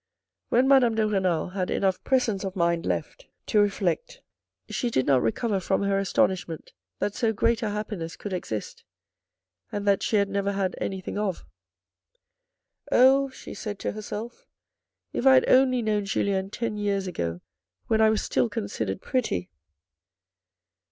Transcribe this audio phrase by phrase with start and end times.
[0.49, 3.71] When Madame de Renal had enough presence of mind left 96 THE RED AND THE
[3.71, 3.85] BLACK 50
[4.67, 8.83] reflect, she did not recover from her astonishment that so great a happiness could exist;
[9.71, 11.45] and that she had never had anything of."
[12.91, 14.47] Oh," she said to herself,"
[15.13, 17.41] if I had only known Julien ten years ago
[17.85, 19.51] when I was still considered pretty."